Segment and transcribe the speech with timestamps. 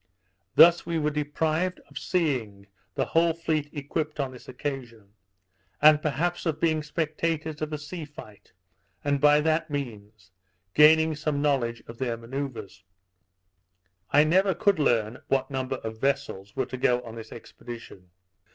[0.55, 2.65] Thus we were deprived of seeing
[2.95, 5.13] the whole fleet equipped on this occasion;
[5.79, 8.51] and perhaps of being spectators of a sea fight,
[9.03, 10.31] and by that means,
[10.73, 12.83] gaining some knowledge of their manoeuvres.
[14.09, 18.09] I never could learn what number of vessels were to go on this expedition.